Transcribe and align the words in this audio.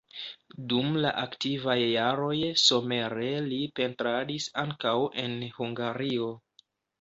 Dum 0.71 0.87
la 1.01 1.09
aktivaj 1.23 1.75
jaroj 1.81 2.37
somere 2.61 3.27
li 3.51 3.59
pentradis 3.81 4.49
ankaŭ 4.63 4.95
en 5.27 5.39
Hungario. 5.61 6.33